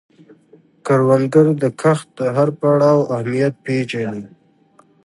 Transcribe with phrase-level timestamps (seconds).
[0.85, 4.23] کروندګر د کښت د هر پړاو اهمیت پېژني